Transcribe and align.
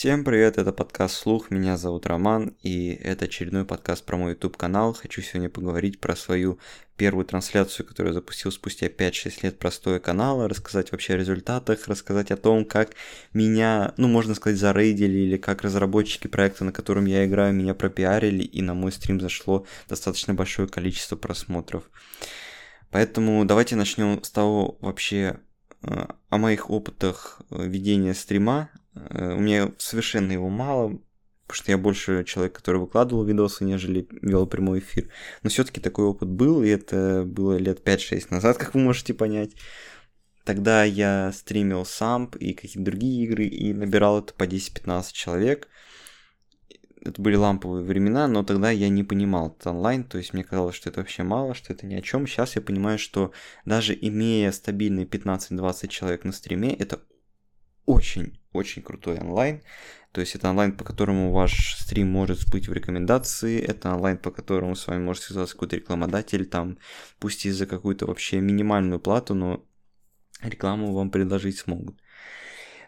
Всем 0.00 0.24
привет, 0.24 0.56
это 0.56 0.72
подкаст 0.72 1.14
«Слух», 1.14 1.50
меня 1.50 1.76
зовут 1.76 2.06
Роман, 2.06 2.56
и 2.62 2.88
это 2.88 3.26
очередной 3.26 3.66
подкаст 3.66 4.02
про 4.06 4.16
мой 4.16 4.30
YouTube-канал. 4.30 4.94
Хочу 4.94 5.20
сегодня 5.20 5.50
поговорить 5.50 6.00
про 6.00 6.16
свою 6.16 6.58
первую 6.96 7.26
трансляцию, 7.26 7.84
которую 7.84 8.12
я 8.12 8.14
запустил 8.14 8.50
спустя 8.50 8.86
5-6 8.86 9.40
лет 9.42 9.58
простоя 9.58 9.98
канала, 9.98 10.48
рассказать 10.48 10.90
вообще 10.90 11.12
о 11.12 11.16
результатах, 11.18 11.86
рассказать 11.86 12.30
о 12.30 12.38
том, 12.38 12.64
как 12.64 12.92
меня, 13.34 13.92
ну, 13.98 14.08
можно 14.08 14.34
сказать, 14.34 14.58
зарейдили, 14.58 15.18
или 15.18 15.36
как 15.36 15.60
разработчики 15.60 16.28
проекта, 16.28 16.64
на 16.64 16.72
котором 16.72 17.04
я 17.04 17.26
играю, 17.26 17.52
меня 17.52 17.74
пропиарили, 17.74 18.42
и 18.42 18.62
на 18.62 18.72
мой 18.72 18.92
стрим 18.92 19.20
зашло 19.20 19.66
достаточно 19.86 20.32
большое 20.32 20.66
количество 20.66 21.16
просмотров. 21.16 21.90
Поэтому 22.90 23.44
давайте 23.44 23.76
начнем 23.76 24.24
с 24.24 24.30
того 24.30 24.78
вообще, 24.80 25.40
э, 25.82 26.06
о 26.30 26.38
моих 26.38 26.70
опытах 26.70 27.42
э, 27.50 27.66
ведения 27.66 28.14
стрима, 28.14 28.70
у 28.94 29.40
меня 29.40 29.72
совершенно 29.78 30.32
его 30.32 30.48
мало, 30.48 30.98
потому 31.46 31.62
что 31.62 31.70
я 31.72 31.78
больше 31.78 32.24
человек, 32.24 32.54
который 32.54 32.80
выкладывал 32.80 33.24
видосы, 33.24 33.64
нежели 33.64 34.08
вел 34.22 34.46
прямой 34.46 34.80
эфир. 34.80 35.10
Но 35.42 35.50
все-таки 35.50 35.80
такой 35.80 36.06
опыт 36.06 36.28
был, 36.28 36.62
и 36.62 36.68
это 36.68 37.24
было 37.26 37.56
лет 37.56 37.86
5-6 37.86 38.26
назад, 38.30 38.58
как 38.58 38.74
вы 38.74 38.80
можете 38.80 39.14
понять. 39.14 39.52
Тогда 40.44 40.84
я 40.84 41.32
стримил 41.32 41.84
самп 41.84 42.36
и 42.36 42.54
какие-то 42.54 42.90
другие 42.90 43.24
игры, 43.24 43.44
и 43.46 43.72
набирал 43.72 44.20
это 44.20 44.32
по 44.34 44.44
10-15 44.44 45.12
человек. 45.12 45.68
Это 47.02 47.20
были 47.22 47.36
ламповые 47.36 47.84
времена, 47.84 48.26
но 48.26 48.42
тогда 48.42 48.70
я 48.70 48.88
не 48.88 49.04
понимал 49.04 49.56
это 49.58 49.70
онлайн, 49.70 50.04
то 50.04 50.18
есть 50.18 50.34
мне 50.34 50.44
казалось, 50.44 50.74
что 50.76 50.90
это 50.90 51.00
вообще 51.00 51.22
мало, 51.22 51.54
что 51.54 51.72
это 51.72 51.86
ни 51.86 51.94
о 51.94 52.02
чем. 52.02 52.26
Сейчас 52.26 52.56
я 52.56 52.62
понимаю, 52.62 52.98
что 52.98 53.32
даже 53.64 53.96
имея 53.98 54.52
стабильные 54.52 55.06
15-20 55.06 55.88
человек 55.88 56.24
на 56.24 56.32
стриме, 56.32 56.74
это 56.74 57.00
очень-очень 57.90 58.82
крутой 58.82 59.18
онлайн. 59.18 59.62
То 60.12 60.20
есть 60.20 60.34
это 60.34 60.50
онлайн, 60.50 60.72
по 60.72 60.84
которому 60.84 61.32
ваш 61.32 61.76
стрим 61.76 62.08
может 62.08 62.38
всплыть 62.38 62.66
в 62.66 62.72
рекомендации, 62.72 63.60
это 63.60 63.94
онлайн, 63.94 64.18
по 64.18 64.30
которому 64.30 64.74
с 64.74 64.86
вами 64.86 65.02
может 65.02 65.22
связаться 65.22 65.54
какой-то 65.54 65.76
рекламодатель, 65.76 66.46
там, 66.46 66.78
пусть 67.20 67.46
и 67.46 67.50
за 67.50 67.66
какую-то 67.66 68.06
вообще 68.06 68.40
минимальную 68.40 68.98
плату, 68.98 69.34
но 69.34 69.64
рекламу 70.42 70.92
вам 70.92 71.10
предложить 71.10 71.58
смогут. 71.58 72.00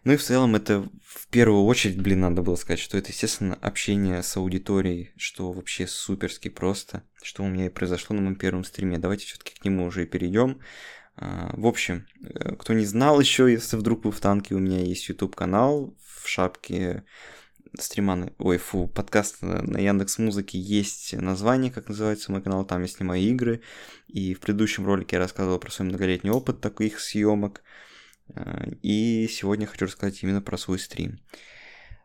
Ну 0.05 0.15
и 0.15 0.17
в 0.17 0.23
целом 0.23 0.57
это 0.57 0.89
в 1.05 1.29
первую 1.29 1.65
очередь, 1.65 2.01
блин, 2.01 2.21
надо 2.21 2.43
было 2.43 2.57
сказать, 2.57 2.81
что 2.81 2.99
это, 2.99 3.11
естественно, 3.11 3.55
общение 3.55 4.21
с 4.23 4.37
аудиторией, 4.37 5.13
что 5.17 5.53
вообще 5.53 5.87
суперски 5.87 6.49
просто, 6.49 7.05
что 7.23 7.45
у 7.45 7.49
меня 7.49 7.67
и 7.67 7.71
произошло 7.71 8.17
на 8.17 8.23
моем 8.23 8.35
первом 8.35 8.65
стриме. 8.65 8.99
Давайте 8.99 9.27
все-таки 9.27 9.55
к 9.55 9.65
нему 9.65 9.85
уже 9.85 10.03
и 10.03 10.07
перейдем. 10.07 10.59
А, 11.17 11.51
в 11.57 11.67
общем, 11.67 12.07
э, 12.23 12.55
кто 12.57 12.73
не 12.73 12.85
знал 12.85 13.21
еще, 13.21 13.51
если 13.51 13.77
вдруг 13.77 14.05
вы 14.05 14.13
в 14.13 14.21
танке, 14.21 14.55
у 14.55 14.59
меня 14.59 14.81
есть 14.81 15.09
YouTube 15.09 15.37
канал 15.37 15.95
в 16.23 16.29
шапке 16.29 17.05
стрима, 17.79 18.33
ой, 18.39 18.59
фу, 18.59 18.87
подкаст 18.87 19.41
на 19.41 19.79
Яндекс 19.79 20.19
Музыке. 20.19 20.59
Есть 20.59 21.15
название, 21.15 21.71
как 21.71 21.89
называется 21.89 22.31
мой 22.31 22.43
канал, 22.43 22.65
там 22.65 22.83
я 22.83 22.89
снимаю 22.89 23.23
игры, 23.23 23.63
и 24.09 24.35
в 24.35 24.41
предыдущем 24.41 24.87
ролике 24.87 25.17
я 25.17 25.21
рассказывал 25.21 25.59
про 25.59 25.71
свой 25.71 25.89
многолетний 25.89 26.31
опыт 26.31 26.61
таких 26.61 27.01
съемок, 27.01 27.63
а, 28.35 28.67
и 28.83 29.29
сегодня 29.31 29.67
хочу 29.67 29.87
рассказать 29.87 30.23
именно 30.23 30.43
про 30.43 30.57
свой 30.57 30.79
стрим. 30.79 31.21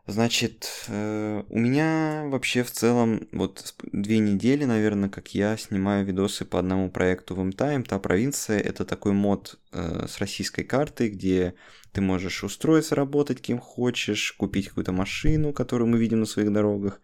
Значит, 0.08 0.86
э, 0.88 1.44
у 1.50 1.58
меня 1.58 2.24
вообще 2.28 2.62
в 2.62 2.70
целом 2.70 3.28
вот 3.30 3.74
две 3.92 4.20
недели, 4.20 4.64
наверное, 4.64 5.10
как 5.10 5.34
я 5.34 5.54
снимаю 5.58 6.06
видосы 6.06 6.46
по 6.46 6.58
одному 6.58 6.90
проекту 6.90 7.34
в 7.34 7.44
МТА. 7.44 7.78
МТА 7.78 7.98
провинция– 7.98 8.58
это 8.58 8.86
такой 8.86 9.12
мод 9.12 9.60
э, 9.70 10.06
с 10.08 10.16
российской 10.16 10.62
картой, 10.62 11.10
где 11.10 11.56
ты 11.92 12.00
можешь 12.00 12.42
устроиться, 12.42 12.94
работать 12.94 13.42
кем 13.42 13.58
хочешь, 13.58 14.32
купить 14.32 14.68
какую-то 14.68 14.92
машину, 14.92 15.52
которую 15.52 15.88
мы 15.88 15.98
видим 15.98 16.20
на 16.20 16.26
своих 16.26 16.54
дорогах. 16.54 17.02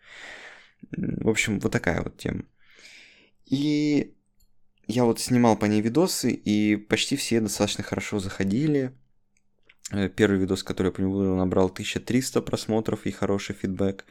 В 0.90 1.28
общем, 1.28 1.60
вот 1.60 1.72
такая 1.72 2.02
вот 2.02 2.16
тема. 2.16 2.46
И 3.44 4.14
я 4.86 5.04
вот 5.04 5.20
снимал 5.20 5.58
по 5.58 5.66
ней 5.66 5.82
видосы, 5.82 6.30
и 6.30 6.76
почти 6.76 7.16
все 7.16 7.40
достаточно 7.42 7.84
хорошо 7.84 8.18
заходили. 8.18 8.94
Э, 9.92 10.08
первый 10.08 10.40
видос, 10.40 10.62
который 10.62 10.88
я 10.88 10.92
по 10.92 11.02
набрал 11.02 11.66
1300 11.66 12.40
просмотров 12.42 13.06
и 13.06 13.10
хороший 13.10 13.54
фидбэк. 13.54 14.04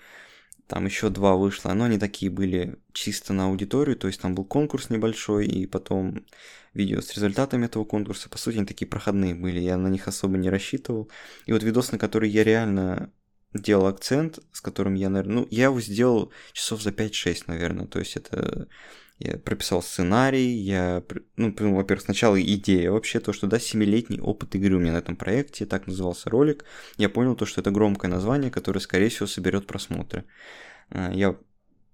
Там 0.68 0.86
еще 0.86 1.10
два 1.10 1.36
вышло, 1.36 1.74
но 1.74 1.86
они 1.86 2.00
такие 2.00 2.32
были 2.32 2.80
чисто 2.94 3.34
на 3.34 3.48
аудиторию, 3.48 3.98
то 3.98 4.08
есть 4.08 4.22
там 4.22 4.34
был 4.34 4.46
конкурс 4.46 4.90
небольшой, 4.90 5.46
и 5.46 5.66
потом 5.68 6.26
видео 6.74 7.02
с 7.02 7.14
результатами 7.14 7.66
этого 7.66 7.84
конкурса, 7.84 8.30
по 8.30 8.38
сути, 8.38 8.58
они 8.58 8.66
такие 8.66 8.88
проходные 8.88 9.36
были, 9.36 9.60
я 9.60 9.78
на 9.78 9.90
них 9.90 10.08
особо 10.08 10.38
не 10.38 10.50
рассчитывал. 10.50 11.10
И 11.46 11.54
вот 11.54 11.64
видос, 11.64 11.92
на 11.92 12.00
который 12.00 12.30
я 12.30 12.44
реально 12.44 13.12
делал 13.54 13.88
акцент, 13.88 14.40
с 14.52 14.62
которым 14.62 14.94
я, 14.96 15.10
наверное, 15.10 15.42
ну, 15.42 15.48
я 15.52 15.66
его 15.66 15.82
сделал 15.82 16.32
часов 16.54 16.82
за 16.82 16.92
5-6, 16.92 17.44
наверное, 17.48 17.86
то 17.86 18.00
есть 18.00 18.16
это 18.16 18.68
я 19.20 19.38
прописал 19.38 19.82
сценарий, 19.82 20.54
я, 20.54 21.04
ну, 21.38 21.54
во-первых, 21.58 22.04
сначала 22.04 22.42
идея 22.42 22.92
вообще, 22.92 23.20
то, 23.20 23.32
что, 23.32 23.48
да, 23.48 23.60
семилетний 23.60 24.20
опыт 24.20 24.56
игры 24.56 24.76
у 24.76 24.80
меня 24.80 24.94
на 24.94 24.98
этом 24.98 25.16
проекте, 25.16 25.66
так 25.66 25.88
назывался 25.88 26.30
ролик, 26.30 26.66
я 26.98 27.10
понял 27.10 27.36
то, 27.36 27.46
что 27.46 27.62
это 27.62 27.72
громкое 27.72 28.08
название, 28.08 28.52
которое, 28.52 28.80
скорее 28.80 29.10
всего, 29.10 29.28
соберет 29.28 29.68
просмотры. 29.68 30.26
А, 30.90 31.12
я 31.14 31.38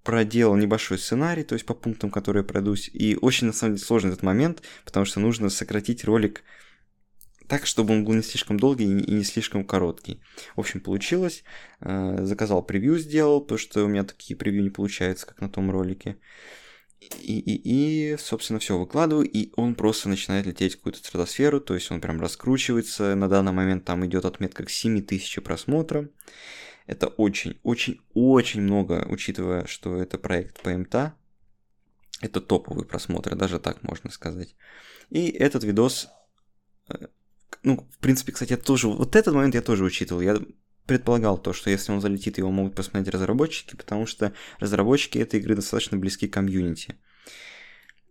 проделал 0.03 0.55
небольшой 0.55 0.97
сценарий, 0.97 1.43
то 1.43 1.53
есть 1.53 1.65
по 1.65 1.73
пунктам, 1.73 2.09
которые 2.09 2.41
я 2.41 2.47
пройдусь, 2.47 2.89
и 2.93 3.17
очень, 3.21 3.47
на 3.47 3.53
самом 3.53 3.75
деле, 3.75 3.85
сложный 3.85 4.11
этот 4.11 4.23
момент, 4.23 4.63
потому 4.85 5.05
что 5.05 5.19
нужно 5.19 5.49
сократить 5.49 6.05
ролик 6.05 6.43
так, 7.47 7.65
чтобы 7.65 7.93
он 7.93 8.05
был 8.05 8.13
не 8.13 8.21
слишком 8.21 8.59
долгий 8.59 8.85
и 8.85 9.11
не 9.11 9.23
слишком 9.23 9.65
короткий. 9.65 10.21
В 10.55 10.59
общем, 10.59 10.79
получилось. 10.79 11.43
А, 11.81 12.23
заказал 12.23 12.63
превью, 12.63 12.97
сделал, 12.97 13.41
потому 13.41 13.57
что 13.57 13.83
у 13.83 13.87
меня 13.87 14.03
такие 14.03 14.37
превью 14.37 14.63
не 14.63 14.69
получаются, 14.69 15.25
как 15.25 15.41
на 15.41 15.49
том 15.49 15.69
ролике 15.69 16.17
и, 16.99 17.39
и, 17.39 18.13
и, 18.13 18.17
собственно, 18.17 18.59
все 18.59 18.77
выкладываю, 18.77 19.25
и 19.25 19.51
он 19.55 19.75
просто 19.75 20.09
начинает 20.09 20.45
лететь 20.45 20.73
в 20.73 20.77
какую-то 20.77 20.99
стратосферу, 20.99 21.61
то 21.61 21.73
есть 21.73 21.89
он 21.91 22.01
прям 22.01 22.19
раскручивается. 22.19 23.15
На 23.15 23.29
данный 23.29 23.53
момент 23.53 23.85
там 23.85 24.05
идет 24.05 24.25
отметка 24.25 24.65
к 24.65 24.69
7000 24.69 25.41
просмотров. 25.41 26.07
Это 26.87 27.07
очень-очень-очень 27.07 28.61
много, 28.61 29.05
учитывая, 29.07 29.65
что 29.67 29.95
это 29.95 30.17
проект 30.17 30.61
по 30.61 30.71
МТА. 30.71 31.15
Это 32.21 32.41
топовые 32.41 32.85
просмотры, 32.85 33.35
даже 33.35 33.59
так 33.59 33.81
можно 33.83 34.11
сказать. 34.11 34.55
И 35.09 35.29
этот 35.29 35.63
видос, 35.63 36.09
э, 36.89 37.07
ну, 37.63 37.87
в 37.91 37.97
принципе, 37.99 38.33
кстати, 38.33 38.51
я 38.51 38.57
тоже, 38.57 38.87
вот 38.89 39.15
этот 39.15 39.33
момент 39.33 39.55
я 39.55 39.61
тоже 39.61 39.85
учитывал. 39.85 40.19
Я 40.19 40.41
предполагал 40.89 41.37
то, 41.37 41.53
что 41.53 41.69
если 41.69 41.91
он 41.91 42.01
залетит, 42.01 42.39
его 42.39 42.49
могут 42.49 42.73
посмотреть 42.73 43.13
разработчики, 43.13 43.75
потому 43.75 44.07
что 44.07 44.33
разработчики 44.59 45.19
этой 45.19 45.39
игры 45.39 45.55
достаточно 45.55 45.97
близки 45.97 46.27
к 46.27 46.33
комьюнити. 46.33 46.95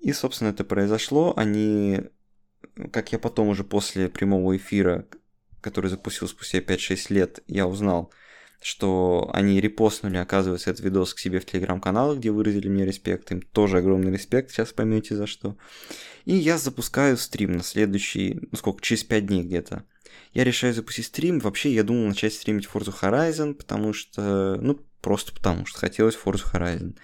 И, 0.00 0.12
собственно, 0.12 0.50
это 0.50 0.62
произошло. 0.62 1.34
Они, 1.36 2.02
как 2.92 3.10
я 3.10 3.18
потом 3.18 3.48
уже 3.48 3.64
после 3.64 4.08
прямого 4.08 4.56
эфира, 4.56 5.06
который 5.60 5.90
запустил 5.90 6.28
спустя 6.28 6.60
5-6 6.60 7.12
лет, 7.12 7.40
я 7.48 7.66
узнал, 7.66 8.12
что 8.62 9.28
они 9.32 9.60
репостнули, 9.60 10.16
оказывается, 10.18 10.70
этот 10.70 10.84
видос 10.84 11.14
к 11.14 11.18
себе 11.18 11.40
в 11.40 11.46
телеграм-канал, 11.46 12.16
где 12.16 12.30
выразили 12.30 12.68
мне 12.68 12.86
респект. 12.86 13.32
Им 13.32 13.42
тоже 13.42 13.78
огромный 13.78 14.12
респект, 14.12 14.52
сейчас 14.52 14.72
поймете 14.72 15.16
за 15.16 15.26
что. 15.26 15.56
И 16.26 16.34
я 16.34 16.58
запускаю 16.58 17.16
стрим 17.16 17.54
на 17.54 17.64
следующий, 17.64 18.38
ну 18.52 18.56
сколько, 18.56 18.80
через 18.82 19.02
5 19.02 19.26
дней 19.26 19.42
где-то 19.42 19.84
я 20.32 20.44
решаю 20.44 20.74
запустить 20.74 21.06
стрим. 21.06 21.38
Вообще, 21.40 21.72
я 21.72 21.82
думал 21.82 22.08
начать 22.08 22.34
стримить 22.34 22.68
Forza 22.72 22.94
Horizon, 23.00 23.54
потому 23.54 23.92
что, 23.92 24.58
ну, 24.60 24.80
просто 25.00 25.32
потому 25.32 25.66
что 25.66 25.78
хотелось 25.78 26.16
Forza 26.16 26.44
Horizon. 26.52 26.96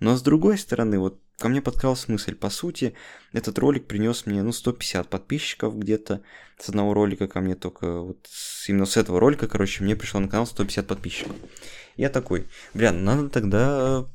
Но 0.00 0.16
с 0.16 0.22
другой 0.22 0.58
стороны, 0.58 0.98
вот 0.98 1.20
ко 1.38 1.48
мне 1.48 1.60
подкралась 1.60 2.08
мысль, 2.08 2.34
по 2.34 2.50
сути, 2.50 2.94
этот 3.32 3.58
ролик 3.58 3.86
принес 3.86 4.26
мне, 4.26 4.42
ну, 4.42 4.52
150 4.52 5.08
подписчиков 5.08 5.78
где-то. 5.78 6.22
С 6.58 6.68
одного 6.68 6.94
ролика 6.94 7.26
ко 7.26 7.40
мне 7.40 7.56
только, 7.56 8.00
вот 8.00 8.28
именно 8.68 8.86
с 8.86 8.96
этого 8.96 9.18
ролика, 9.18 9.48
короче, 9.48 9.82
мне 9.82 9.96
пришло 9.96 10.20
на 10.20 10.28
канал 10.28 10.46
150 10.46 10.86
подписчиков. 10.86 11.36
Я 11.96 12.10
такой, 12.10 12.46
бля, 12.74 12.92
надо 12.92 13.28
тогда 13.28 14.06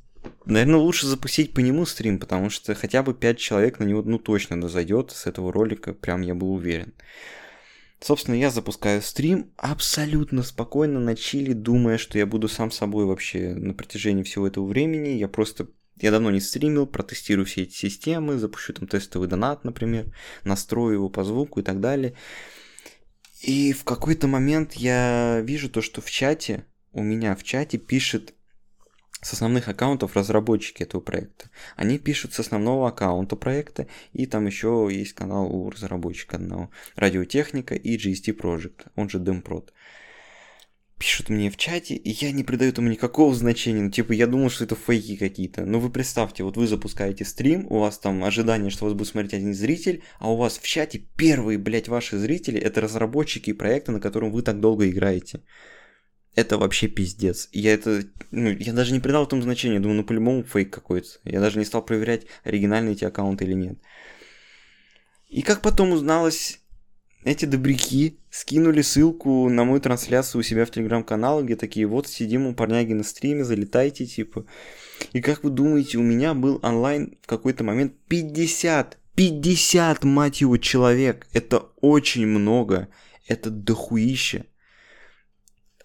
Наверное, 0.46 0.80
лучше 0.80 1.08
запустить 1.08 1.54
по 1.54 1.60
нему 1.60 1.86
стрим, 1.86 2.20
потому 2.20 2.50
что 2.50 2.76
хотя 2.76 3.04
бы 3.04 3.14
5 3.14 3.38
человек 3.38 3.80
на 3.80 3.84
него, 3.84 4.02
ну, 4.02 4.18
точно 4.18 4.68
зайдет 4.68 5.12
с 5.12 5.28
этого 5.28 5.54
ролика, 5.54 5.94
прям 5.94 6.22
я 6.22 6.34
был 6.36 6.54
уверен. 6.54 6.94
Собственно, 8.02 8.36
я 8.36 8.50
запускаю 8.50 9.02
стрим 9.02 9.52
абсолютно 9.58 10.44
спокойно, 10.44 11.00
на 11.00 11.16
чили, 11.16 11.52
думая, 11.52 11.98
что 11.98 12.18
я 12.18 12.26
буду 12.26 12.48
сам 12.48 12.72
собой 12.72 13.06
вообще 13.06 13.54
на 13.54 13.74
протяжении 13.74 14.24
всего 14.24 14.48
этого 14.48 14.66
времени. 14.66 15.10
Я 15.10 15.28
просто... 15.28 15.68
Я 15.98 16.12
давно 16.12 16.32
не 16.32 16.40
стримил, 16.40 16.88
протестирую 16.88 17.46
все 17.46 17.64
эти 17.64 17.74
системы, 17.74 18.38
запущу 18.38 18.72
там 18.72 18.88
тестовый 18.88 19.28
донат, 19.28 19.66
например, 19.66 20.16
настрою 20.46 20.94
его 20.94 21.10
по 21.10 21.26
звуку 21.26 21.60
и 21.60 21.64
так 21.64 21.82
далее. 21.82 22.14
И 23.42 23.74
в 23.74 23.84
какой-то 23.84 24.28
момент 24.28 24.74
я 24.74 25.42
вижу 25.42 25.70
то, 25.70 25.82
что 25.82 26.00
в 26.00 26.10
чате, 26.10 26.66
у 26.94 27.04
меня 27.04 27.36
в 27.36 27.44
чате 27.44 27.78
пишет 27.78 28.34
с 29.22 29.34
основных 29.34 29.68
аккаунтов 29.68 30.16
разработчики 30.16 30.84
этого 30.84 31.02
проекта. 31.02 31.50
Они 31.76 31.98
пишут 31.98 32.34
с 32.34 32.40
основного 32.40 32.88
аккаунта 32.88 33.36
проекта, 33.36 33.88
и 34.14 34.26
там 34.26 34.46
еще 34.46 34.88
есть 34.92 35.14
канал 35.14 35.48
у 35.54 35.70
разработчика 35.70 36.38
одного. 36.38 36.70
Радиотехника 36.96 37.76
и 37.76 37.98
GST 37.98 38.36
Project, 38.38 38.88
он 38.96 39.10
же 39.10 39.20
Demprod. 39.20 39.70
пишут 40.98 41.30
мне 41.30 41.50
в 41.50 41.58
чате, 41.58 41.96
и 41.96 42.10
я 42.10 42.32
не 42.32 42.44
придаю 42.44 42.72
этому 42.72 42.90
никакого 42.90 43.34
значения. 43.34 43.82
Ну, 43.82 43.90
типа, 43.90 44.12
я 44.12 44.28
думал, 44.28 44.50
что 44.50 44.66
это 44.66 44.76
фейки 44.76 45.16
какие-то. 45.16 45.66
Но 45.66 45.80
вы 45.80 45.90
представьте, 45.90 46.44
вот 46.44 46.58
вы 46.58 46.68
запускаете 46.68 47.24
стрим, 47.24 47.68
у 47.70 47.80
вас 47.80 47.98
там 47.98 48.24
ожидание, 48.24 48.70
что 48.70 48.86
вас 48.86 48.94
будет 48.94 49.08
смотреть 49.08 49.34
один 49.34 49.54
зритель, 49.54 50.04
а 50.20 50.32
у 50.32 50.36
вас 50.36 50.58
в 50.58 50.68
чате 50.68 51.00
первые, 51.16 51.58
блядь, 51.58 51.88
ваши 51.88 52.18
зрители, 52.18 52.60
это 52.60 52.82
разработчики 52.82 53.54
проекта, 53.54 53.92
на 53.92 54.00
котором 54.00 54.32
вы 54.32 54.42
так 54.42 54.60
долго 54.60 54.90
играете. 54.90 55.42
Это 56.40 56.58
вообще 56.58 56.88
пиздец. 56.88 57.50
Я 57.52 57.74
это, 57.74 58.06
ну, 58.32 58.50
я 58.50 58.72
даже 58.72 58.94
не 58.94 59.02
придал 59.02 59.26
этому 59.26 59.42
значения, 59.42 59.82
думаю, 59.82 59.98
ну, 59.98 60.04
по-любому 60.06 60.44
фейк 60.44 60.74
какой-то. 60.74 61.10
Я 61.26 61.42
даже 61.42 61.60
не 61.60 61.66
стал 61.66 61.84
проверять, 61.84 62.28
оригинальные 62.46 62.94
эти 62.94 63.04
аккаунты 63.04 63.44
или 63.44 63.56
нет. 63.56 63.78
И 65.28 65.42
как 65.42 65.62
потом 65.62 65.92
узналось, 65.92 66.62
эти 67.26 67.44
добряки 67.44 68.20
скинули 68.30 68.82
ссылку 68.82 69.50
на 69.50 69.66
мою 69.66 69.82
трансляцию 69.82 70.40
у 70.40 70.44
себя 70.44 70.64
в 70.66 70.72
телеграм-канал, 70.72 71.44
где 71.44 71.58
такие, 71.58 71.86
вот 71.88 72.08
сидим 72.08 72.48
у 72.48 72.56
парняги 72.56 72.94
на 72.94 73.04
стриме, 73.04 73.44
залетайте, 73.44 74.06
типа. 74.06 74.46
И 75.12 75.20
как 75.20 75.44
вы 75.44 75.50
думаете, 75.50 75.98
у 75.98 76.04
меня 76.04 76.34
был 76.34 76.62
онлайн 76.64 77.18
в 77.22 77.28
какой-то 77.28 77.66
момент 77.66 77.96
50, 78.08 78.98
50, 79.14 80.06
мать 80.06 80.40
его, 80.40 80.56
человек. 80.56 81.28
Это 81.34 81.66
очень 81.82 82.26
много. 82.28 82.88
Это 83.28 83.50
дохуище. 83.50 84.46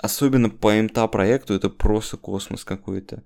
Особенно 0.04 0.50
по 0.50 0.70
МТА 0.70 1.08
проекту 1.08 1.54
это 1.54 1.70
просто 1.70 2.18
космос 2.18 2.62
какой-то. 2.62 3.22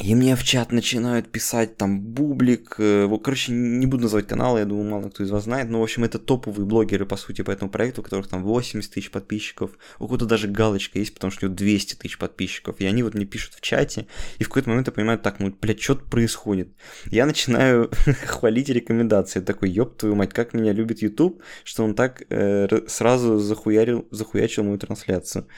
И 0.00 0.14
мне 0.14 0.36
в 0.36 0.44
чат 0.44 0.70
начинают 0.70 1.30
писать 1.30 1.76
там 1.76 2.00
Бублик, 2.00 2.76
э, 2.78 3.08
короче, 3.22 3.52
не 3.52 3.84
буду 3.86 4.04
называть 4.04 4.28
канал, 4.28 4.56
я 4.56 4.64
думаю, 4.64 4.88
мало 4.88 5.08
кто 5.08 5.24
из 5.24 5.30
вас 5.30 5.44
знает, 5.44 5.68
но, 5.68 5.80
в 5.80 5.82
общем, 5.82 6.04
это 6.04 6.20
топовые 6.20 6.66
блогеры, 6.66 7.04
по 7.04 7.16
сути, 7.16 7.42
по 7.42 7.50
этому 7.50 7.70
проекту, 7.70 8.00
у 8.00 8.04
которых 8.04 8.28
там 8.28 8.44
80 8.44 8.92
тысяч 8.92 9.10
подписчиков, 9.10 9.72
у 9.98 10.06
кого-то 10.06 10.26
даже 10.26 10.46
галочка 10.46 11.00
есть, 11.00 11.14
потому 11.14 11.32
что 11.32 11.46
у 11.46 11.48
него 11.48 11.56
200 11.56 11.96
тысяч 11.96 12.16
подписчиков, 12.16 12.76
и 12.78 12.86
они 12.86 13.02
вот 13.02 13.14
мне 13.14 13.26
пишут 13.26 13.54
в 13.54 13.60
чате, 13.60 14.06
и 14.38 14.44
в 14.44 14.48
какой-то 14.48 14.68
момент 14.68 14.86
я 14.86 14.92
понимаю, 14.92 15.18
так, 15.18 15.40
ну, 15.40 15.52
блядь, 15.60 15.82
что 15.82 15.96
происходит? 15.96 16.68
Я 17.10 17.26
начинаю 17.26 17.90
хвалить 18.26 18.68
рекомендации, 18.68 19.40
такой, 19.40 19.70
ёб 19.70 19.96
твою 19.96 20.14
мать, 20.14 20.32
как 20.32 20.54
меня 20.54 20.72
любит 20.72 21.02
YouTube, 21.02 21.42
что 21.64 21.82
он 21.82 21.94
так 21.94 22.22
э, 22.30 22.68
сразу 22.86 23.38
захуярил, 23.38 24.06
захуячил 24.12 24.62
мою 24.62 24.78
трансляцию. 24.78 25.48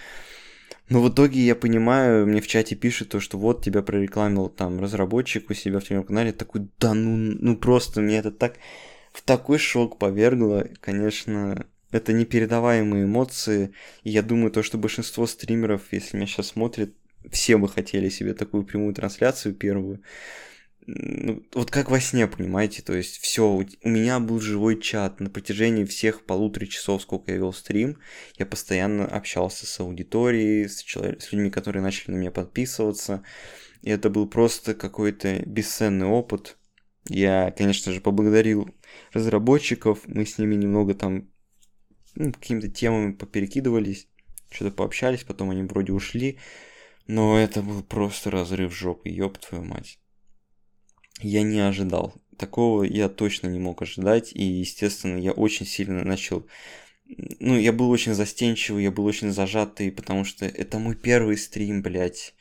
Но 0.90 1.00
в 1.00 1.08
итоге 1.08 1.40
я 1.40 1.54
понимаю, 1.54 2.26
мне 2.26 2.40
в 2.40 2.48
чате 2.48 2.74
пишут 2.74 3.10
то, 3.10 3.20
что 3.20 3.38
вот 3.38 3.64
тебя 3.64 3.80
прорекламил 3.80 4.48
там 4.48 4.80
разработчик 4.80 5.48
у 5.48 5.54
себя 5.54 5.78
в 5.78 5.84
телеграм-канале. 5.84 6.32
Такой, 6.32 6.66
да 6.80 6.94
ну, 6.94 7.16
ну 7.38 7.56
просто 7.56 8.00
мне 8.00 8.18
это 8.18 8.32
так 8.32 8.56
в 9.12 9.22
такой 9.22 9.58
шок 9.58 9.98
повергло. 9.98 10.68
Конечно, 10.80 11.64
это 11.92 12.12
непередаваемые 12.12 13.04
эмоции. 13.04 13.72
И 14.02 14.10
я 14.10 14.22
думаю, 14.22 14.50
то, 14.50 14.64
что 14.64 14.78
большинство 14.78 15.28
стримеров, 15.28 15.82
если 15.92 16.16
меня 16.16 16.26
сейчас 16.26 16.48
смотрят, 16.48 16.90
все 17.30 17.56
бы 17.56 17.68
хотели 17.68 18.08
себе 18.08 18.34
такую 18.34 18.64
прямую 18.64 18.92
трансляцию 18.92 19.54
первую 19.54 20.00
ну, 20.86 21.42
вот 21.54 21.70
как 21.70 21.90
во 21.90 22.00
сне, 22.00 22.26
понимаете, 22.26 22.82
то 22.82 22.94
есть 22.94 23.18
все, 23.18 23.46
у 23.48 23.88
меня 23.88 24.18
был 24.18 24.40
живой 24.40 24.80
чат. 24.80 25.20
На 25.20 25.28
протяжении 25.28 25.84
всех 25.84 26.24
полутора 26.24 26.66
часов, 26.66 27.02
сколько 27.02 27.30
я 27.32 27.38
вел 27.38 27.52
стрим, 27.52 27.98
я 28.38 28.46
постоянно 28.46 29.06
общался 29.06 29.66
с 29.66 29.80
аудиторией, 29.80 30.68
с, 30.68 30.82
человек, 30.82 31.20
с 31.22 31.32
людьми, 31.32 31.50
которые 31.50 31.82
начали 31.82 32.12
на 32.12 32.16
меня 32.16 32.30
подписываться, 32.30 33.22
и 33.82 33.90
это 33.90 34.10
был 34.10 34.26
просто 34.26 34.74
какой-то 34.74 35.40
бесценный 35.46 36.06
опыт. 36.06 36.56
Я, 37.08 37.50
конечно 37.56 37.92
же, 37.92 38.00
поблагодарил 38.00 38.68
разработчиков, 39.12 40.00
мы 40.06 40.24
с 40.24 40.38
ними 40.38 40.54
немного 40.54 40.94
там 40.94 41.30
ну, 42.14 42.32
какими-то 42.32 42.68
темами 42.68 43.12
поперекидывались, 43.12 44.08
что-то 44.50 44.74
пообщались, 44.74 45.24
потом 45.24 45.50
они 45.50 45.62
вроде 45.62 45.92
ушли, 45.92 46.38
но 47.06 47.38
это 47.38 47.62
был 47.62 47.82
просто 47.82 48.30
разрыв 48.30 48.74
жопы, 48.74 49.08
ёб 49.10 49.38
твою 49.38 49.64
мать 49.64 49.99
я 51.20 51.42
не 51.42 51.60
ожидал. 51.60 52.14
Такого 52.36 52.84
я 52.84 53.08
точно 53.08 53.48
не 53.48 53.58
мог 53.58 53.82
ожидать, 53.82 54.32
и, 54.32 54.42
естественно, 54.42 55.18
я 55.18 55.32
очень 55.32 55.66
сильно 55.66 56.04
начал... 56.04 56.46
Ну, 57.40 57.58
я 57.58 57.72
был 57.72 57.90
очень 57.90 58.14
застенчивый, 58.14 58.84
я 58.84 58.90
был 58.90 59.04
очень 59.04 59.32
зажатый, 59.32 59.90
потому 59.90 60.24
что 60.24 60.46
это 60.46 60.78
мой 60.78 60.94
первый 60.94 61.36
стрим, 61.36 61.82
блядь. 61.82 62.34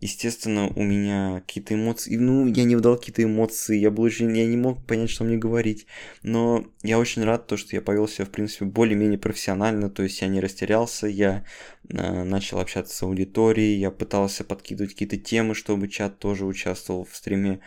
Естественно, 0.00 0.68
у 0.68 0.82
меня 0.84 1.40
какие-то 1.40 1.74
эмоции, 1.74 2.14
ну, 2.14 2.46
я 2.46 2.62
не 2.62 2.76
вдал 2.76 2.96
какие-то 2.96 3.24
эмоции, 3.24 3.76
я 3.76 3.90
был 3.90 4.04
очень, 4.04 4.36
я 4.36 4.46
не 4.46 4.56
мог 4.56 4.86
понять, 4.86 5.10
что 5.10 5.24
мне 5.24 5.36
говорить, 5.36 5.86
но 6.22 6.64
я 6.84 7.00
очень 7.00 7.24
рад, 7.24 7.48
то, 7.48 7.56
что 7.56 7.74
я 7.74 7.82
повел 7.82 8.06
себя, 8.06 8.24
в 8.24 8.30
принципе, 8.30 8.64
более-менее 8.64 9.18
профессионально, 9.18 9.90
то 9.90 10.04
есть 10.04 10.20
я 10.20 10.28
не 10.28 10.38
растерялся, 10.38 11.08
я 11.08 11.44
э, 11.88 12.22
начал 12.22 12.60
общаться 12.60 12.94
с 12.94 13.02
аудиторией, 13.02 13.80
я 13.80 13.90
пытался 13.90 14.44
подкидывать 14.44 14.92
какие-то 14.92 15.16
темы, 15.16 15.56
чтобы 15.56 15.88
чат 15.88 16.20
тоже 16.20 16.44
участвовал 16.44 17.04
в 17.04 17.16
стриме, 17.16 17.58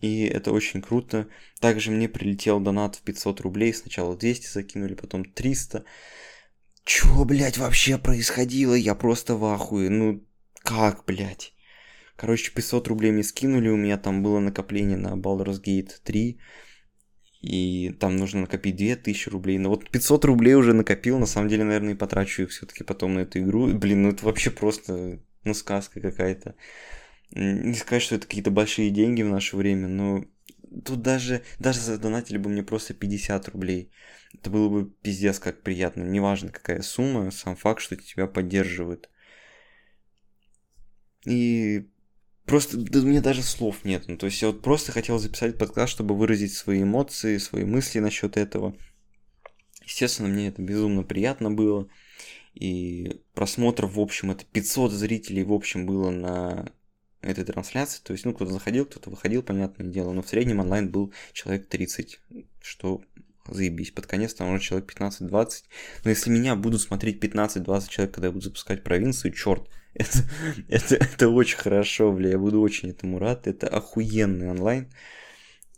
и 0.00 0.24
это 0.24 0.52
очень 0.52 0.82
круто. 0.82 1.28
Также 1.60 1.90
мне 1.90 2.08
прилетел 2.08 2.60
донат 2.60 2.96
в 2.96 3.02
500 3.02 3.40
рублей, 3.40 3.72
сначала 3.74 4.16
200 4.16 4.46
закинули, 4.46 4.94
потом 4.94 5.24
300. 5.24 5.84
Чё, 6.84 7.24
блядь, 7.24 7.58
вообще 7.58 7.98
происходило? 7.98 8.74
Я 8.74 8.94
просто 8.94 9.34
в 9.34 9.44
ахуе. 9.44 9.90
Ну, 9.90 10.24
как, 10.62 11.04
блядь? 11.06 11.52
Короче, 12.16 12.52
500 12.52 12.88
рублей 12.88 13.12
мне 13.12 13.22
скинули, 13.22 13.68
у 13.68 13.76
меня 13.76 13.96
там 13.96 14.22
было 14.22 14.40
накопление 14.40 14.96
на 14.96 15.14
Baldur's 15.14 15.62
Gate 15.62 15.92
3, 16.02 16.40
и 17.42 17.90
там 18.00 18.16
нужно 18.16 18.40
накопить 18.40 18.74
2000 18.76 19.28
рублей. 19.28 19.58
Но 19.58 19.70
вот 19.70 19.88
500 19.88 20.24
рублей 20.24 20.54
уже 20.54 20.74
накопил, 20.74 21.18
на 21.18 21.26
самом 21.26 21.48
деле, 21.48 21.64
наверное, 21.64 21.94
и 21.94 21.98
потрачу 21.98 22.42
их 22.42 22.50
все-таки 22.50 22.82
потом 22.82 23.14
на 23.14 23.20
эту 23.20 23.38
игру. 23.38 23.68
Блин, 23.68 24.02
ну 24.02 24.08
это 24.10 24.24
вообще 24.24 24.50
просто, 24.50 25.20
ну, 25.44 25.54
сказка 25.54 26.00
какая-то. 26.00 26.56
Не 27.32 27.74
сказать, 27.74 28.02
что 28.02 28.14
это 28.14 28.26
какие-то 28.26 28.50
большие 28.50 28.90
деньги 28.90 29.22
в 29.22 29.28
наше 29.28 29.56
время, 29.56 29.86
но 29.88 30.24
тут 30.84 31.02
даже, 31.02 31.42
даже 31.58 31.80
задонатили 31.80 32.38
бы 32.38 32.50
мне 32.50 32.62
просто 32.62 32.94
50 32.94 33.48
рублей. 33.48 33.90
Это 34.34 34.50
было 34.50 34.68
бы 34.68 34.90
пиздец 35.02 35.38
как 35.38 35.62
приятно. 35.62 36.04
Неважно 36.04 36.50
какая 36.50 36.82
сумма, 36.82 37.30
сам 37.30 37.56
факт, 37.56 37.80
что 37.82 37.96
тебя 37.96 38.26
поддерживают. 38.26 39.10
И 41.26 41.88
просто 42.44 42.78
да, 42.78 43.00
у 43.00 43.02
меня 43.02 43.20
даже 43.20 43.42
слов 43.42 43.84
нет. 43.84 44.04
Ну, 44.08 44.16
то 44.16 44.26
есть 44.26 44.40
я 44.40 44.48
вот 44.48 44.62
просто 44.62 44.92
хотел 44.92 45.18
записать 45.18 45.58
подкаст, 45.58 45.92
чтобы 45.92 46.16
выразить 46.16 46.54
свои 46.54 46.82
эмоции, 46.82 47.38
свои 47.38 47.64
мысли 47.64 47.98
насчет 47.98 48.36
этого. 48.36 48.74
Естественно, 49.84 50.28
мне 50.28 50.48
это 50.48 50.62
безумно 50.62 51.02
приятно 51.02 51.50
было. 51.50 51.88
И 52.54 53.20
просмотров, 53.34 53.94
в 53.94 54.00
общем, 54.00 54.30
это 54.30 54.44
500 54.44 54.92
зрителей, 54.92 55.44
в 55.44 55.52
общем, 55.52 55.86
было 55.86 56.10
на 56.10 56.72
этой 57.22 57.44
трансляции. 57.44 58.00
То 58.02 58.12
есть, 58.12 58.24
ну, 58.24 58.32
кто-то 58.32 58.52
заходил, 58.52 58.86
кто-то 58.86 59.10
выходил, 59.10 59.42
понятное 59.42 59.86
дело. 59.86 60.12
Но 60.12 60.22
в 60.22 60.28
среднем 60.28 60.60
онлайн 60.60 60.90
был 60.90 61.12
человек 61.32 61.68
30, 61.68 62.20
что 62.62 63.02
заебись. 63.46 63.90
Под 63.90 64.06
конец 64.06 64.34
там 64.34 64.52
уже 64.52 64.62
человек 64.62 64.92
15-20. 64.92 65.64
Но 66.04 66.10
если 66.10 66.30
меня 66.30 66.54
будут 66.54 66.80
смотреть 66.80 67.22
15-20 67.22 67.88
человек, 67.88 68.14
когда 68.14 68.28
я 68.28 68.32
буду 68.32 68.44
запускать 68.44 68.84
провинцию, 68.84 69.32
черт, 69.32 69.68
это, 69.94 70.18
это, 70.68 70.94
это 70.96 71.28
очень 71.28 71.58
хорошо, 71.58 72.12
бля, 72.12 72.30
я 72.30 72.38
буду 72.38 72.60
очень 72.60 72.90
этому 72.90 73.18
рад. 73.18 73.46
Это 73.46 73.68
охуенный 73.68 74.50
онлайн, 74.50 74.92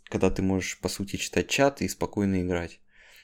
когда 0.05 0.29
ты 0.29 0.41
можешь, 0.41 0.79
по 0.79 0.89
сути, 0.89 1.15
читать 1.15 1.47
чат 1.47 1.81
и 1.81 1.87
спокойно 1.87 2.41
играть. 2.41 2.79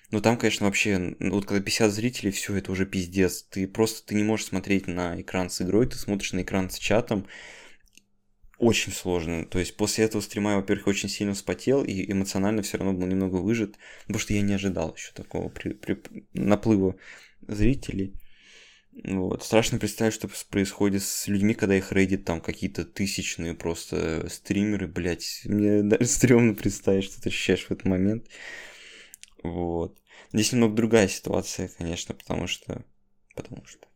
Но 0.10 0.22
там, 0.22 0.38
конечно, 0.38 0.66
вообще, 0.66 1.16
вот 1.20 1.46
когда 1.46 1.62
50 1.62 1.92
зрителей, 1.92 2.32
все 2.32 2.56
это 2.56 2.72
уже 2.72 2.86
пиздец. 2.86 3.44
Ты 3.44 3.68
просто 3.68 4.08
ты 4.08 4.16
не 4.16 4.24
можешь 4.24 4.46
смотреть 4.46 4.88
на 4.88 5.20
экран 5.20 5.50
с 5.50 5.62
игрой, 5.62 5.88
ты 5.88 5.98
смотришь 5.98 6.32
на 6.32 6.44
экран 6.44 6.70
с 6.70 6.78
чатом, 6.78 7.28
очень 8.58 8.92
сложно. 8.92 9.46
То 9.46 9.60
есть 9.60 9.76
после 9.78 10.06
этого 10.06 10.22
стрима 10.22 10.52
я, 10.52 10.58
во-первых, 10.58 10.88
очень 10.88 11.10
сильно 11.10 11.34
вспотел 11.34 11.84
и 11.84 12.12
эмоционально 12.12 12.64
все 12.64 12.78
равно 12.78 12.94
был 12.94 13.06
немного 13.06 13.36
выжат, 13.36 13.78
потому 14.02 14.20
что 14.20 14.34
я 14.34 14.42
не 14.42 14.54
ожидал 14.54 14.94
еще 14.96 15.12
такого 15.14 15.50
при, 15.50 15.74
при, 15.74 16.02
наплыва 16.34 16.96
зрителей. 17.48 18.16
Вот. 19.04 19.44
Страшно 19.44 19.78
представить, 19.78 20.14
что 20.14 20.28
происходит 20.50 21.04
с 21.04 21.28
людьми, 21.28 21.54
когда 21.54 21.76
их 21.76 21.92
рейдит 21.92 22.26
там 22.26 22.42
какие-то 22.42 22.84
тысячные 22.84 23.54
просто 23.54 24.28
стримеры, 24.30 24.88
блять. 24.88 25.42
Мне 25.46 25.84
даже 25.84 26.06
стрёмно 26.06 26.56
представить, 26.56 27.04
что 27.04 27.22
ты 27.22 27.30
ощущаешь 27.30 27.66
в 27.66 27.72
этот 27.72 27.86
момент. 27.86 28.28
Вот. 29.44 29.98
Здесь 30.34 30.52
немного 30.52 30.76
другая 30.76 31.08
ситуация, 31.08 31.70
конечно, 31.78 32.16
потому 32.16 32.48
что... 32.48 32.84
Потому 33.36 33.64
что... 33.66 33.88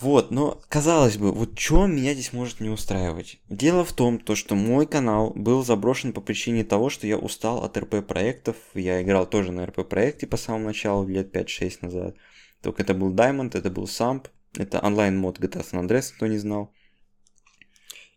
Вот, 0.00 0.30
но 0.30 0.62
казалось 0.70 1.18
бы, 1.18 1.30
вот 1.30 1.58
что 1.58 1.86
меня 1.86 2.14
здесь 2.14 2.32
может 2.32 2.60
не 2.60 2.70
устраивать? 2.70 3.38
Дело 3.50 3.84
в 3.84 3.92
том, 3.92 4.18
то, 4.18 4.34
что 4.34 4.54
мой 4.54 4.86
канал 4.86 5.32
был 5.34 5.62
заброшен 5.62 6.14
по 6.14 6.22
причине 6.22 6.64
того, 6.64 6.88
что 6.88 7.06
я 7.06 7.18
устал 7.18 7.62
от 7.64 7.76
РП-проектов. 7.76 8.56
Я 8.72 9.02
играл 9.02 9.26
тоже 9.26 9.52
на 9.52 9.66
РП-проекте 9.66 10.26
по 10.26 10.38
самому 10.38 10.66
началу, 10.66 11.06
лет 11.06 11.34
5-6 11.36 11.78
назад. 11.82 12.16
Только 12.62 12.82
это 12.82 12.94
был 12.94 13.12
Diamond, 13.14 13.56
это 13.56 13.70
был 13.70 13.84
Samp, 13.84 14.28
это 14.56 14.80
онлайн-мод 14.80 15.38
GTA 15.38 15.64
San 15.70 15.86
Andreas, 15.86 16.12
кто 16.14 16.26
не 16.26 16.38
знал. 16.38 16.72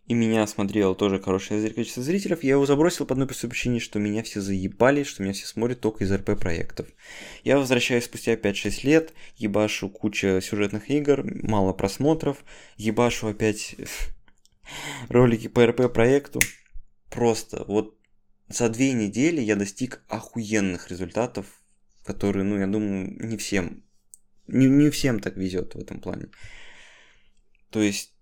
И 0.06 0.12
меня 0.12 0.46
смотрело 0.46 0.94
тоже 0.94 1.20
хорошее 1.20 1.70
количество 1.70 2.02
зрителей, 2.02 2.36
я 2.42 2.52
его 2.52 2.66
забросил 2.66 3.06
по 3.06 3.14
одной 3.14 3.26
простой 3.26 3.48
причине, 3.48 3.80
что 3.80 3.98
меня 3.98 4.22
все 4.22 4.40
заебали, 4.40 5.02
что 5.02 5.22
меня 5.22 5.32
все 5.32 5.46
смотрят 5.46 5.80
только 5.80 6.04
из 6.04 6.12
РП-проектов. 6.12 6.86
Я 7.42 7.58
возвращаюсь 7.58 8.04
спустя 8.04 8.34
5-6 8.34 8.86
лет, 8.86 9.14
ебашу 9.36 9.88
куча 9.88 10.40
сюжетных 10.42 10.90
игр, 10.90 11.24
мало 11.42 11.72
просмотров, 11.72 12.44
ебашу 12.76 13.28
опять 13.28 13.76
ролики 15.08 15.48
по 15.48 15.64
РП-проекту. 15.64 16.40
Просто 17.10 17.64
вот 17.66 17.96
за 18.48 18.68
две 18.68 18.92
недели 18.92 19.40
я 19.40 19.56
достиг 19.56 20.02
охуенных 20.08 20.90
результатов, 20.90 21.46
которые, 22.04 22.44
ну, 22.44 22.58
я 22.58 22.66
думаю, 22.66 23.16
не 23.26 23.38
всем, 23.38 23.82
не, 24.46 24.66
не 24.66 24.90
всем 24.90 25.20
так 25.20 25.36
везет 25.36 25.74
в 25.74 25.78
этом 25.78 26.00
плане. 26.00 26.28
То 27.70 27.80
есть 27.80 28.13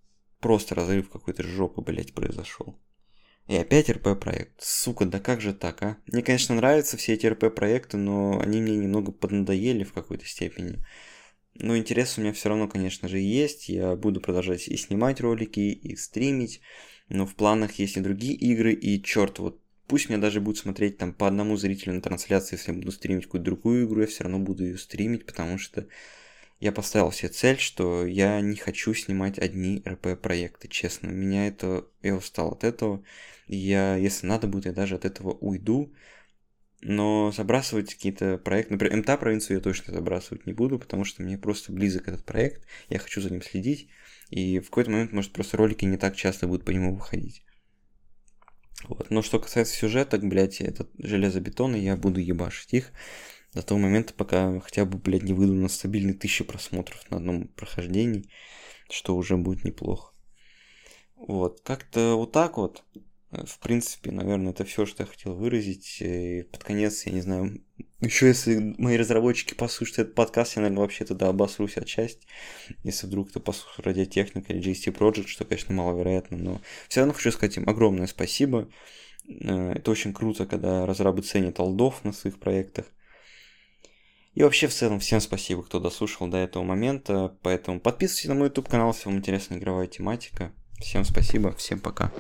просто 0.42 0.74
разрыв 0.74 1.08
какой-то 1.08 1.42
жопы, 1.42 1.80
блядь, 1.80 2.12
произошел. 2.12 2.76
И 3.48 3.56
опять 3.56 3.88
РП-проект. 3.88 4.62
Сука, 4.62 5.06
да 5.06 5.18
как 5.18 5.40
же 5.40 5.54
так, 5.54 5.82
а? 5.82 5.96
Мне, 6.06 6.22
конечно, 6.22 6.54
нравятся 6.54 6.96
все 6.96 7.14
эти 7.14 7.26
РП-проекты, 7.26 7.96
но 7.96 8.38
они 8.40 8.60
мне 8.60 8.76
немного 8.76 9.10
поднадоели 9.12 9.84
в 9.84 9.92
какой-то 9.92 10.26
степени. 10.26 10.78
Но 11.54 11.76
интерес 11.76 12.18
у 12.18 12.20
меня 12.20 12.32
все 12.32 12.48
равно, 12.48 12.68
конечно 12.68 13.08
же, 13.08 13.18
есть. 13.18 13.68
Я 13.68 13.96
буду 13.96 14.20
продолжать 14.20 14.68
и 14.68 14.76
снимать 14.76 15.20
ролики, 15.20 15.60
и 15.60 15.96
стримить. 15.96 16.60
Но 17.08 17.26
в 17.26 17.34
планах 17.34 17.78
есть 17.78 17.96
и 17.96 18.00
другие 18.00 18.34
игры, 18.34 18.72
и 18.72 19.02
черт, 19.02 19.38
вот 19.38 19.60
пусть 19.86 20.08
меня 20.08 20.18
даже 20.18 20.40
будут 20.40 20.58
смотреть 20.58 20.98
там 20.98 21.12
по 21.12 21.26
одному 21.26 21.56
зрителю 21.56 21.94
на 21.94 22.00
трансляции, 22.00 22.56
если 22.56 22.72
я 22.72 22.78
буду 22.78 22.92
стримить 22.92 23.24
какую-то 23.24 23.44
другую 23.44 23.86
игру, 23.86 24.00
я 24.00 24.06
все 24.06 24.24
равно 24.24 24.38
буду 24.38 24.64
ее 24.64 24.78
стримить, 24.78 25.26
потому 25.26 25.58
что 25.58 25.86
я 26.62 26.70
поставил 26.70 27.10
себе 27.10 27.28
цель, 27.28 27.58
что 27.58 28.06
я 28.06 28.40
не 28.40 28.54
хочу 28.54 28.94
снимать 28.94 29.36
одни 29.36 29.82
РП-проекты, 29.84 30.68
честно. 30.68 31.08
Меня 31.08 31.48
это... 31.48 31.88
Я 32.02 32.14
устал 32.14 32.52
от 32.52 32.62
этого. 32.62 33.02
Я, 33.48 33.96
если 33.96 34.28
надо 34.28 34.46
будет, 34.46 34.66
я 34.66 34.72
даже 34.72 34.94
от 34.94 35.04
этого 35.04 35.32
уйду. 35.32 35.92
Но 36.80 37.32
забрасывать 37.32 37.92
какие-то 37.92 38.38
проекты... 38.38 38.74
Например, 38.74 38.98
МТА 38.98 39.16
провинцию 39.16 39.56
я 39.56 39.60
точно 39.60 39.92
забрасывать 39.92 40.46
не 40.46 40.52
буду, 40.52 40.78
потому 40.78 41.04
что 41.04 41.24
мне 41.24 41.36
просто 41.36 41.72
близок 41.72 42.06
этот 42.06 42.24
проект. 42.24 42.64
Я 42.88 43.00
хочу 43.00 43.20
за 43.20 43.30
ним 43.30 43.42
следить. 43.42 43.88
И 44.30 44.60
в 44.60 44.66
какой-то 44.66 44.92
момент, 44.92 45.10
может, 45.10 45.32
просто 45.32 45.56
ролики 45.56 45.84
не 45.84 45.96
так 45.96 46.14
часто 46.14 46.46
будут 46.46 46.64
по 46.64 46.70
нему 46.70 46.94
выходить. 46.94 47.44
Вот. 48.84 49.10
Но 49.10 49.22
что 49.22 49.40
касается 49.40 49.74
сюжета, 49.74 50.16
блядь, 50.18 50.60
этот 50.60 50.92
железобетон, 50.96 51.74
я 51.74 51.96
буду 51.96 52.20
ебашить 52.20 52.72
их 52.72 52.92
до 53.54 53.62
того 53.62 53.80
момента, 53.80 54.14
пока 54.14 54.60
хотя 54.60 54.84
бы, 54.84 54.98
блядь, 54.98 55.22
не 55.22 55.32
выйду 55.32 55.52
на 55.52 55.68
стабильные 55.68 56.14
тысячи 56.14 56.44
просмотров 56.44 57.10
на 57.10 57.18
одном 57.18 57.48
прохождении, 57.48 58.28
что 58.90 59.16
уже 59.16 59.36
будет 59.36 59.64
неплохо. 59.64 60.12
Вот, 61.16 61.60
как-то 61.60 62.16
вот 62.16 62.32
так 62.32 62.56
вот. 62.56 62.84
В 63.30 63.58
принципе, 63.60 64.10
наверное, 64.10 64.52
это 64.52 64.64
все, 64.64 64.84
что 64.84 65.04
я 65.04 65.06
хотел 65.06 65.32
выразить. 65.32 65.98
И 66.02 66.42
под 66.52 66.64
конец, 66.64 67.06
я 67.06 67.12
не 67.12 67.22
знаю, 67.22 67.62
еще 68.00 68.26
если 68.26 68.74
мои 68.76 68.96
разработчики 68.96 69.54
послушают 69.54 69.98
этот 70.00 70.14
подкаст, 70.14 70.56
я, 70.56 70.62
наверное, 70.62 70.82
вообще 70.82 71.04
тогда 71.04 71.28
обосрусь 71.28 71.78
отчасти. 71.78 72.26
Если 72.82 73.06
вдруг 73.06 73.30
кто 73.30 73.40
послушает 73.40 73.86
радиотехника 73.86 74.52
или 74.52 74.72
GST 74.72 74.94
Project, 74.94 75.28
что, 75.28 75.44
конечно, 75.44 75.74
маловероятно, 75.74 76.36
но 76.36 76.60
все 76.88 77.00
равно 77.00 77.14
хочу 77.14 77.32
сказать 77.32 77.56
им 77.56 77.68
огромное 77.68 78.06
спасибо. 78.06 78.68
Э, 79.28 79.72
это 79.76 79.90
очень 79.90 80.12
круто, 80.12 80.44
когда 80.44 80.84
разрабы 80.84 81.22
ценят 81.22 81.60
алдов 81.60 82.04
на 82.04 82.12
своих 82.12 82.38
проектах. 82.38 82.86
И 84.34 84.42
вообще, 84.42 84.66
в 84.66 84.74
целом, 84.74 84.98
всем 84.98 85.20
спасибо, 85.20 85.62
кто 85.62 85.78
дослушал 85.78 86.26
до 86.26 86.38
этого 86.38 86.62
момента. 86.62 87.36
Поэтому 87.42 87.80
подписывайтесь 87.80 88.28
на 88.28 88.34
мой 88.34 88.48
YouTube 88.48 88.68
канал, 88.68 88.92
если 88.92 89.08
вам 89.08 89.18
интересна 89.18 89.56
игровая 89.56 89.86
тематика. 89.86 90.52
Всем 90.78 91.04
спасибо, 91.04 91.52
всем 91.52 91.80
пока. 91.80 92.10